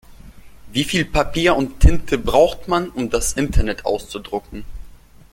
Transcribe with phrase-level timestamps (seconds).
[0.71, 4.65] Wie viel Papier und Tinte braucht man, um das Internet auszudrucken?